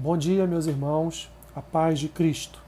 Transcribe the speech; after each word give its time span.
Bom 0.00 0.16
dia, 0.16 0.46
meus 0.46 0.66
irmãos, 0.66 1.28
a 1.56 1.60
paz 1.60 1.98
de 1.98 2.08
Cristo. 2.08 2.62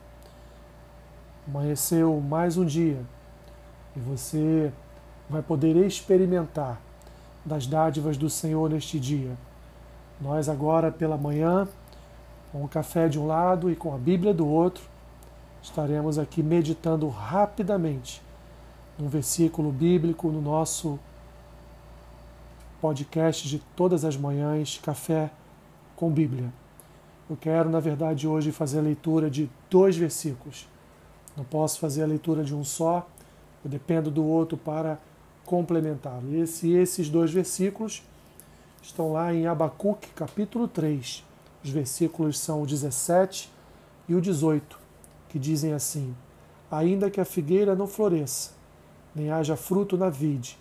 Amanheceu 1.47 2.21
mais 2.21 2.57
um 2.57 2.65
dia 2.65 3.01
e 3.95 4.01
você 4.01 4.73
vai 5.29 5.41
poder 5.41 5.77
experimentar 5.77 6.81
das 7.45 7.69
dádivas 7.69 8.17
do 8.17 8.29
Senhor 8.29 8.69
neste 8.69 8.99
dia. 8.99 9.31
Nós, 10.21 10.49
agora 10.49 10.91
pela 10.91 11.17
manhã, 11.17 11.69
com 12.51 12.65
o 12.65 12.69
café 12.69 13.07
de 13.07 13.17
um 13.17 13.29
lado 13.29 13.71
e 13.71 13.77
com 13.77 13.95
a 13.95 13.97
Bíblia 13.97 14.35
do 14.35 14.49
outro, 14.49 14.83
estaremos 15.63 16.19
aqui 16.19 16.43
meditando 16.43 17.09
rapidamente 17.09 18.21
um 18.99 19.07
versículo 19.09 19.71
bíblico 19.71 20.33
no 20.33 20.43
nosso 20.43 20.99
podcast 22.81 23.49
de 23.49 23.61
todas 23.77 24.05
as 24.05 24.17
manhãs, 24.17 24.81
Café 24.83 25.31
com 25.95 26.11
Bíblia. 26.11 26.60
Eu 27.31 27.37
quero, 27.37 27.71
na 27.71 27.79
verdade, 27.79 28.27
hoje 28.27 28.51
fazer 28.51 28.81
a 28.81 28.83
leitura 28.83 29.31
de 29.31 29.49
dois 29.71 29.97
versículos. 29.97 30.67
Não 31.37 31.45
posso 31.45 31.79
fazer 31.79 32.03
a 32.03 32.07
leitura 32.07 32.43
de 32.43 32.53
um 32.53 32.65
só, 32.65 33.09
eu 33.65 33.71
dependo 33.71 34.11
do 34.11 34.25
outro 34.25 34.59
para 34.59 34.99
complementá-lo. 35.45 36.35
Esse, 36.35 36.73
esses 36.73 37.09
dois 37.09 37.31
versículos 37.31 38.03
estão 38.83 39.13
lá 39.13 39.33
em 39.33 39.47
Abacuque, 39.47 40.09
capítulo 40.09 40.67
3. 40.67 41.25
Os 41.63 41.71
versículos 41.71 42.37
são 42.37 42.63
o 42.63 42.67
17 42.67 43.49
e 44.09 44.15
o 44.17 44.21
18, 44.21 44.77
que 45.29 45.39
dizem 45.39 45.73
assim: 45.73 46.13
Ainda 46.69 47.09
que 47.09 47.21
a 47.21 47.25
figueira 47.25 47.77
não 47.77 47.87
floresça, 47.87 48.51
nem 49.15 49.31
haja 49.31 49.55
fruto 49.55 49.97
na 49.97 50.11
vide, 50.11 50.59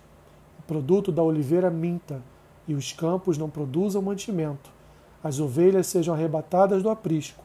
o 0.60 0.62
produto 0.62 1.12
da 1.12 1.24
oliveira 1.24 1.72
minta, 1.72 2.22
e 2.68 2.76
os 2.76 2.94
campos 2.94 3.40
não 3.40 3.50
produzam 3.50 4.04
mantimento, 4.04 4.70
as 5.24 5.40
ovelhas 5.40 5.88
sejam 5.88 6.14
arrebatadas 6.14 6.82
do 6.82 6.90
aprisco, 6.90 7.44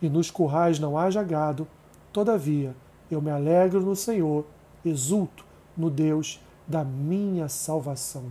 e 0.00 0.08
nos 0.08 0.30
currais 0.30 0.78
não 0.78 0.98
haja 0.98 1.22
gado, 1.22 1.66
todavia 2.12 2.74
eu 3.10 3.20
me 3.20 3.30
alegro 3.30 3.80
no 3.80 3.94
Senhor, 3.94 4.44
exulto 4.84 5.44
no 5.76 5.88
Deus 5.88 6.40
da 6.66 6.82
minha 6.82 7.48
salvação. 7.48 8.24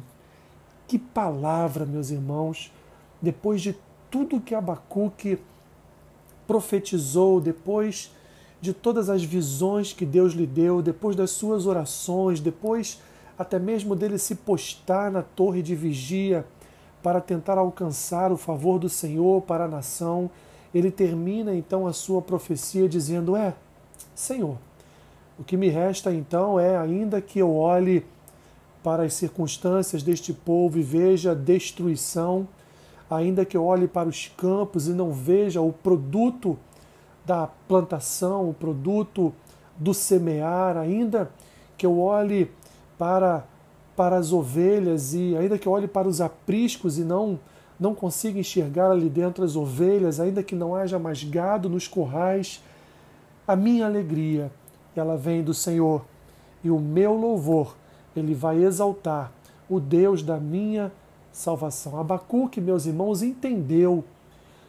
Que 0.87 0.99
palavra, 0.99 1.85
meus 1.85 2.09
irmãos, 2.09 2.71
depois 3.21 3.61
de 3.61 3.77
tudo 4.09 4.41
que 4.41 4.53
Abacuque 4.53 5.39
profetizou, 6.45 7.39
depois 7.39 8.11
de 8.59 8.73
todas 8.73 9.09
as 9.09 9.23
visões 9.23 9.93
que 9.93 10.05
Deus 10.05 10.33
lhe 10.33 10.45
deu, 10.45 10.81
depois 10.81 11.15
das 11.15 11.31
suas 11.31 11.65
orações, 11.65 12.39
depois 12.39 12.99
até 13.37 13.57
mesmo 13.57 13.95
dele 13.95 14.17
se 14.17 14.35
postar 14.35 15.09
na 15.09 15.23
torre 15.23 15.61
de 15.61 15.75
vigia 15.75 16.45
para 17.01 17.19
tentar 17.19 17.57
alcançar 17.57 18.31
o 18.31 18.37
favor 18.37 18.79
do 18.79 18.89
Senhor 18.89 19.41
para 19.41 19.65
a 19.65 19.67
nação, 19.67 20.29
ele 20.73 20.91
termina 20.91 21.53
então 21.53 21.87
a 21.87 21.93
sua 21.93 22.21
profecia 22.21 22.87
dizendo: 22.87 23.35
É, 23.35 23.53
Senhor, 24.13 24.57
o 25.39 25.43
que 25.43 25.57
me 25.57 25.69
resta 25.69 26.13
então 26.13 26.59
é, 26.59 26.77
ainda 26.77 27.21
que 27.21 27.39
eu 27.39 27.55
olhe 27.55 28.05
para 28.83 29.03
as 29.03 29.13
circunstâncias 29.13 30.01
deste 30.01 30.33
povo 30.33 30.77
e 30.77 30.83
veja 30.83 31.35
destruição, 31.35 32.47
ainda 33.09 33.45
que 33.45 33.55
eu 33.55 33.65
olhe 33.65 33.87
para 33.87 34.07
os 34.07 34.27
campos 34.27 34.87
e 34.87 34.91
não 34.91 35.11
veja 35.11 35.61
o 35.61 35.71
produto 35.71 36.57
da 37.25 37.47
plantação, 37.67 38.49
o 38.49 38.53
produto 38.53 39.33
do 39.77 39.93
semear, 39.93 40.77
ainda 40.77 41.31
que 41.77 41.85
eu 41.85 41.99
olhe 41.99 42.51
para 42.97 43.45
para 43.95 44.17
as 44.17 44.31
ovelhas 44.31 45.13
e 45.13 45.35
ainda 45.35 45.57
que 45.57 45.67
olhe 45.67 45.87
para 45.87 46.07
os 46.07 46.21
apriscos 46.21 46.97
e 46.97 47.03
não 47.03 47.39
não 47.79 47.95
consiga 47.95 48.39
enxergar 48.39 48.91
ali 48.91 49.09
dentro 49.09 49.43
as 49.43 49.55
ovelhas, 49.55 50.19
ainda 50.19 50.43
que 50.43 50.53
não 50.53 50.75
haja 50.75 50.99
mais 50.99 51.23
gado 51.23 51.67
nos 51.67 51.87
currais, 51.87 52.61
a 53.47 53.55
minha 53.55 53.87
alegria, 53.87 54.51
ela 54.95 55.17
vem 55.17 55.43
do 55.43 55.51
Senhor, 55.51 56.05
e 56.63 56.69
o 56.69 56.79
meu 56.79 57.15
louvor, 57.15 57.75
ele 58.15 58.35
vai 58.35 58.63
exaltar 58.63 59.31
o 59.67 59.79
Deus 59.79 60.21
da 60.21 60.37
minha 60.37 60.91
salvação. 61.31 61.99
Abacuque, 61.99 62.61
meus 62.61 62.85
irmãos, 62.85 63.23
entendeu 63.23 64.03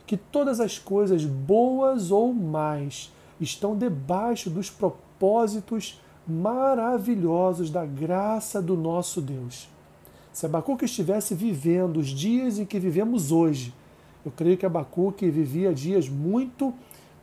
que 0.07 0.17
todas 0.17 0.59
as 0.59 0.79
coisas 0.79 1.25
boas 1.27 2.11
ou 2.11 2.33
mais 2.33 3.13
estão 3.39 3.77
debaixo 3.77 4.49
dos 4.49 4.71
propósitos 4.71 6.01
maravilhosos 6.27 7.71
da 7.71 7.85
graça 7.85 8.63
do 8.63 8.77
nosso 8.77 9.21
Deus. 9.21 9.69
Se 10.33 10.47
Abacuque 10.47 10.85
estivesse 10.85 11.35
vivendo 11.35 11.99
os 11.99 12.09
dias 12.09 12.59
em 12.59 12.65
que 12.65 12.79
vivemos 12.79 13.33
hoje, 13.33 13.75
eu 14.25 14.33
creio 14.35 14.57
que 14.57 14.65
Abacuque 14.65 15.29
vivia 15.29 15.75
dias 15.75 16.09
muito 16.09 16.73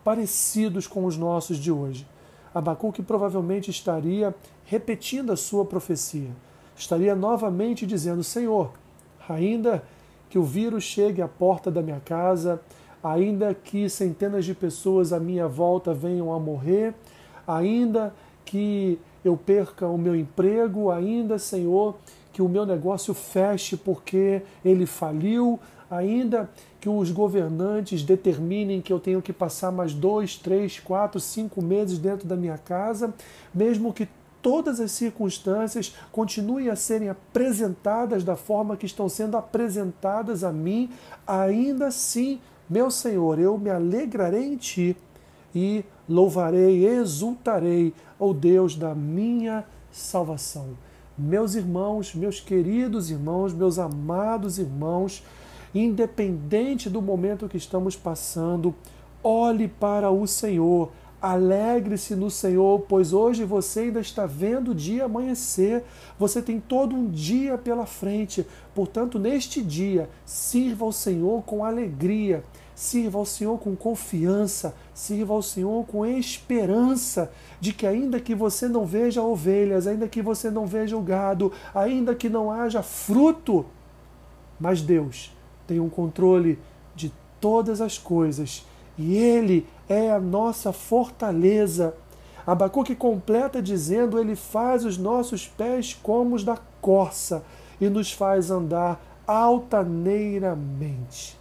parecidos 0.03 0.85
com 0.85 1.05
os 1.05 1.17
nossos 1.17 1.57
de 1.57 1.71
hoje. 1.71 2.05
Abacuque 2.53 3.01
provavelmente 3.01 3.71
estaria 3.71 4.35
repetindo 4.65 5.31
a 5.31 5.37
sua 5.37 5.65
profecia, 5.65 6.29
estaria 6.75 7.15
novamente 7.15 7.85
dizendo: 7.85 8.23
Senhor, 8.23 8.71
ainda 9.27 9.83
que 10.29 10.37
o 10.37 10.43
vírus 10.43 10.83
chegue 10.83 11.21
à 11.21 11.27
porta 11.27 11.71
da 11.71 11.81
minha 11.81 11.99
casa, 11.99 12.61
ainda 13.03 13.53
que 13.53 13.89
centenas 13.89 14.45
de 14.45 14.53
pessoas 14.53 15.13
à 15.13 15.19
minha 15.19 15.47
volta 15.47 15.93
venham 15.93 16.33
a 16.33 16.39
morrer, 16.39 16.93
ainda 17.47 18.13
que 18.49 18.99
eu 19.23 19.37
perca 19.37 19.87
o 19.87 19.95
meu 19.95 20.15
emprego, 20.15 20.89
ainda, 20.89 21.37
Senhor, 21.37 21.95
que 22.33 22.41
o 22.41 22.49
meu 22.49 22.65
negócio 22.65 23.13
feche 23.13 23.77
porque 23.77 24.41
ele 24.65 24.87
faliu, 24.87 25.59
ainda 25.89 26.49
que 26.81 26.89
os 26.89 27.11
governantes 27.11 28.01
determinem 28.01 28.81
que 28.81 28.91
eu 28.91 28.99
tenho 28.99 29.21
que 29.21 29.31
passar 29.31 29.71
mais 29.71 29.93
dois, 29.93 30.35
três, 30.35 30.79
quatro, 30.79 31.19
cinco 31.19 31.61
meses 31.61 31.99
dentro 31.99 32.27
da 32.27 32.35
minha 32.35 32.57
casa, 32.57 33.13
mesmo 33.53 33.93
que 33.93 34.09
todas 34.41 34.79
as 34.79 34.91
circunstâncias 34.93 35.93
continuem 36.11 36.69
a 36.69 36.75
serem 36.75 37.09
apresentadas 37.09 38.23
da 38.23 38.35
forma 38.35 38.75
que 38.75 38.87
estão 38.87 39.07
sendo 39.07 39.37
apresentadas 39.37 40.43
a 40.43 40.51
mim, 40.51 40.89
ainda 41.27 41.87
assim, 41.87 42.39
meu 42.67 42.89
Senhor, 42.89 43.37
eu 43.37 43.59
me 43.59 43.69
alegrarei 43.69 44.45
em 44.47 44.57
Ti 44.57 44.97
e 45.53 45.83
louvarei, 46.07 46.85
exultarei 46.85 47.93
ao 48.19 48.33
Deus 48.33 48.75
da 48.75 48.93
minha 48.93 49.65
salvação. 49.91 50.77
Meus 51.17 51.55
irmãos, 51.55 52.15
meus 52.15 52.39
queridos 52.39 53.11
irmãos, 53.11 53.53
meus 53.53 53.77
amados 53.77 54.57
irmãos, 54.57 55.23
independente 55.73 56.89
do 56.89 57.01
momento 57.01 57.49
que 57.49 57.57
estamos 57.57 57.95
passando, 57.95 58.73
olhe 59.23 59.67
para 59.67 60.09
o 60.09 60.25
Senhor, 60.25 60.91
alegre-se 61.21 62.15
no 62.15 62.31
Senhor, 62.31 62.85
pois 62.87 63.11
hoje 63.11 63.43
você 63.43 63.81
ainda 63.81 63.99
está 63.99 64.25
vendo 64.25 64.71
o 64.71 64.75
dia 64.75 65.05
amanhecer, 65.05 65.83
você 66.17 66.41
tem 66.41 66.59
todo 66.59 66.95
um 66.95 67.09
dia 67.09 67.57
pela 67.57 67.85
frente, 67.85 68.47
portanto, 68.73 69.19
neste 69.19 69.61
dia, 69.61 70.09
sirva 70.25 70.85
ao 70.85 70.91
Senhor 70.91 71.43
com 71.43 71.65
alegria 71.65 72.43
Sirva 72.79 73.17
ao 73.17 73.25
Senhor 73.25 73.59
com 73.59 73.75
confiança, 73.75 74.73
sirva 74.93 75.33
ao 75.33 75.41
Senhor 75.41 75.85
com 75.85 76.05
esperança 76.05 77.29
de 77.59 77.73
que, 77.73 77.85
ainda 77.85 78.21
que 78.21 78.33
você 78.33 78.69
não 78.69 78.85
veja 78.85 79.21
ovelhas, 79.21 79.85
ainda 79.85 80.07
que 80.07 80.21
você 80.21 80.49
não 80.49 80.65
veja 80.65 80.95
o 80.95 81.01
gado, 81.01 81.51
ainda 81.75 82.15
que 82.15 82.29
não 82.29 82.49
haja 82.49 82.81
fruto, 82.81 83.65
mas 84.57 84.81
Deus 84.81 85.35
tem 85.67 85.81
um 85.81 85.89
controle 85.89 86.57
de 86.95 87.11
todas 87.41 87.81
as 87.81 87.97
coisas 87.97 88.65
e 88.97 89.17
Ele 89.17 89.67
é 89.89 90.09
a 90.09 90.19
nossa 90.19 90.71
fortaleza. 90.71 91.93
Abacuque 92.47 92.95
completa 92.95 93.61
dizendo: 93.61 94.17
Ele 94.17 94.37
faz 94.37 94.85
os 94.85 94.97
nossos 94.97 95.45
pés 95.45 95.99
como 96.01 96.33
os 96.33 96.45
da 96.45 96.57
corça 96.79 97.43
e 97.81 97.89
nos 97.89 98.13
faz 98.13 98.49
andar 98.49 99.03
altaneiramente. 99.27 101.38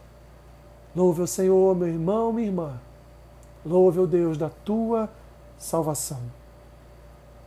Louve 0.99 1.23
o 1.23 1.29
Senhor, 1.29 1.77
meu 1.77 1.87
irmão, 1.87 2.33
minha 2.33 2.49
irmã. 2.49 2.81
Louve 3.65 4.01
o 4.01 4.07
Deus 4.09 4.37
da 4.37 4.51
tua 4.51 5.09
salvação. 5.57 6.19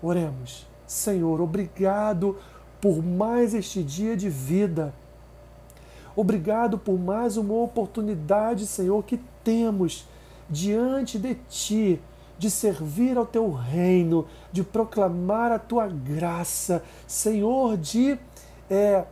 Oremos. 0.01 0.65
Senhor, 0.88 1.42
obrigado 1.42 2.38
por 2.80 3.03
mais 3.03 3.53
este 3.53 3.83
dia 3.83 4.15
de 4.15 4.30
vida. 4.30 4.94
Obrigado 6.15 6.77
por 6.77 6.98
mais 6.98 7.36
uma 7.36 7.56
oportunidade, 7.56 8.65
Senhor, 8.65 9.03
que 9.03 9.19
temos 9.44 10.07
diante 10.50 11.19
de 11.19 11.36
Ti 11.50 12.01
de 12.39 12.50
servir 12.50 13.18
ao 13.18 13.25
Teu 13.25 13.51
reino, 13.51 14.27
de 14.50 14.63
proclamar 14.63 15.51
a 15.51 15.59
Tua 15.59 15.89
graça, 15.89 16.81
Senhor, 17.06 17.75
de 17.75 18.18
é, 18.69 19.03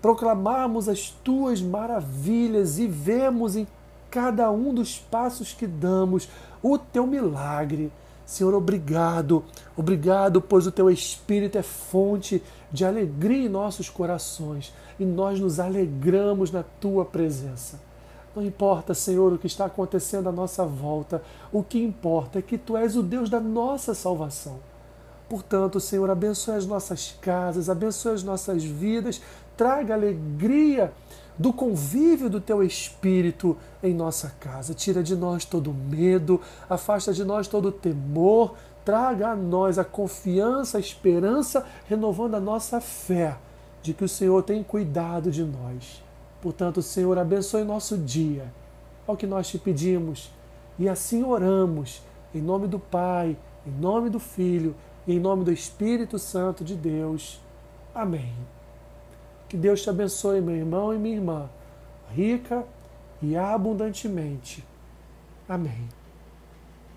proclamarmos 0.00 0.88
as 0.88 1.10
Tuas 1.10 1.60
maravilhas 1.60 2.78
e 2.78 2.86
vemos 2.86 3.56
em 3.56 3.66
cada 4.10 4.50
um 4.50 4.72
dos 4.72 4.98
passos 4.98 5.52
que 5.52 5.66
damos, 5.66 6.28
o 6.62 6.78
teu 6.78 7.06
milagre. 7.06 7.92
Senhor, 8.24 8.54
obrigado, 8.54 9.42
obrigado, 9.76 10.40
pois 10.40 10.66
o 10.66 10.72
teu 10.72 10.90
Espírito 10.90 11.56
é 11.56 11.62
fonte 11.62 12.42
de 12.70 12.84
alegria 12.84 13.46
em 13.46 13.48
nossos 13.48 13.88
corações 13.88 14.72
e 15.00 15.04
nós 15.04 15.40
nos 15.40 15.58
alegramos 15.58 16.50
na 16.50 16.62
tua 16.62 17.04
presença. 17.04 17.80
Não 18.36 18.44
importa, 18.44 18.92
Senhor, 18.94 19.32
o 19.32 19.38
que 19.38 19.46
está 19.46 19.64
acontecendo 19.64 20.28
à 20.28 20.32
nossa 20.32 20.64
volta, 20.64 21.22
o 21.50 21.62
que 21.62 21.82
importa 21.82 22.38
é 22.38 22.42
que 22.42 22.58
Tu 22.58 22.76
és 22.76 22.96
o 22.96 23.02
Deus 23.02 23.30
da 23.30 23.40
nossa 23.40 23.94
salvação. 23.94 24.58
Portanto, 25.28 25.78
Senhor, 25.78 26.08
abençoe 26.08 26.56
as 26.56 26.66
nossas 26.66 27.14
casas, 27.20 27.68
abençoe 27.68 28.14
as 28.14 28.22
nossas 28.22 28.64
vidas, 28.64 29.20
traga 29.56 29.94
alegria 29.94 30.92
do 31.38 31.52
convívio 31.52 32.30
do 32.30 32.40
teu 32.40 32.62
espírito 32.62 33.56
em 33.82 33.92
nossa 33.92 34.30
casa. 34.40 34.72
Tira 34.72 35.02
de 35.02 35.14
nós 35.14 35.44
todo 35.44 35.72
medo, 35.72 36.40
afasta 36.68 37.12
de 37.12 37.24
nós 37.24 37.46
todo 37.46 37.70
temor, 37.70 38.54
traga 38.84 39.28
a 39.28 39.36
nós 39.36 39.78
a 39.78 39.84
confiança, 39.84 40.78
a 40.78 40.80
esperança, 40.80 41.64
renovando 41.86 42.34
a 42.34 42.40
nossa 42.40 42.80
fé 42.80 43.36
de 43.82 43.92
que 43.92 44.04
o 44.04 44.08
Senhor 44.08 44.42
tem 44.42 44.62
cuidado 44.62 45.30
de 45.30 45.44
nós. 45.44 46.02
Portanto, 46.40 46.80
Senhor, 46.80 47.18
abençoe 47.18 47.64
nosso 47.64 47.98
dia. 47.98 48.52
É 49.06 49.12
o 49.12 49.16
que 49.16 49.26
nós 49.26 49.48
te 49.48 49.58
pedimos 49.58 50.30
e 50.78 50.88
assim 50.88 51.22
oramos 51.22 52.02
em 52.34 52.40
nome 52.40 52.66
do 52.66 52.78
Pai, 52.78 53.36
em 53.66 53.70
nome 53.70 54.08
do 54.08 54.18
Filho 54.18 54.74
em 55.12 55.18
nome 55.18 55.44
do 55.44 55.52
Espírito 55.52 56.18
Santo 56.18 56.62
de 56.62 56.74
Deus. 56.74 57.40
Amém. 57.94 58.32
Que 59.48 59.56
Deus 59.56 59.82
te 59.82 59.88
abençoe, 59.88 60.40
meu 60.40 60.54
irmão 60.54 60.92
e 60.92 60.98
minha 60.98 61.16
irmã, 61.16 61.50
rica 62.14 62.64
e 63.22 63.36
abundantemente. 63.36 64.64
Amém. 65.48 65.88